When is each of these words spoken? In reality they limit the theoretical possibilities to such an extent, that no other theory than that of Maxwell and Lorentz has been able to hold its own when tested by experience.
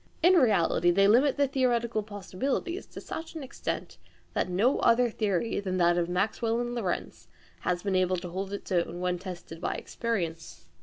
In 0.23 0.33
reality 0.33 0.89
they 0.89 1.07
limit 1.07 1.37
the 1.37 1.47
theoretical 1.47 2.01
possibilities 2.01 2.87
to 2.87 2.99
such 2.99 3.35
an 3.35 3.43
extent, 3.43 3.99
that 4.33 4.49
no 4.49 4.79
other 4.79 5.11
theory 5.11 5.59
than 5.59 5.77
that 5.77 5.95
of 5.95 6.09
Maxwell 6.09 6.59
and 6.59 6.73
Lorentz 6.73 7.27
has 7.59 7.83
been 7.83 7.95
able 7.95 8.17
to 8.17 8.29
hold 8.29 8.51
its 8.51 8.71
own 8.71 8.99
when 8.99 9.19
tested 9.19 9.61
by 9.61 9.75
experience. 9.75 10.69